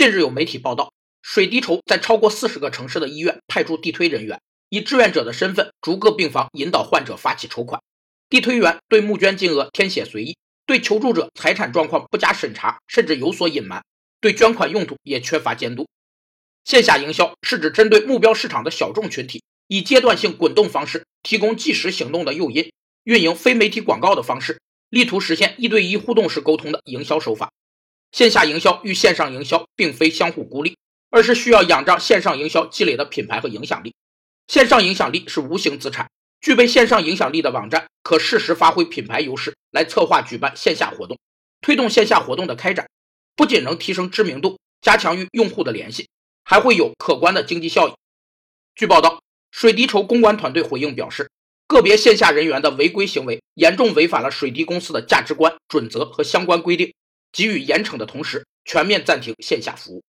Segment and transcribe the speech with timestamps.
[0.00, 7.82] 近日有媒体报道，水滴筹在超过四十个城市的医院派驻地推人员，以志愿者的身份逐个病房引导患者发起筹款。
[8.30, 13.84] 地推员对募捐金额填写随意，对求助者财产状况不加审查，甚至有所隐瞒，
[14.22, 15.86] 对捐款用途也缺乏监督。
[16.64, 22.72] 线下营销是指针对目标市场的小众群体，以阶段性滚动方式提供即时行动的诱因，
[23.04, 27.52] 运营非媒体广告的方式，力图实现一对一互动式沟通的营销手法。
[28.12, 30.76] 线下营销与线上营销并非相互孤立，
[31.10, 33.94] 而是需要仰仗线上营销积累的品牌和影响力。
[34.48, 41.18] 线上影响力是无形资产，具备线上影响力的网站可适时发挥品牌优势，来策划举办线下活动，
[41.60, 42.88] 推动线下活动的开展。
[43.36, 46.08] 不仅能提升知名度，加强与用户的联系，
[46.44, 47.92] 还会有可观的经济效益。
[48.74, 49.22] 据报道，
[49.52, 51.30] 水滴筹公关团队回应表示，
[51.66, 56.92] 个别线下人员的违规行为严重违反了水滴公司的价值观、准则和相关规定。
[57.32, 60.02] 给予严惩的同时，全面暂停线下服务。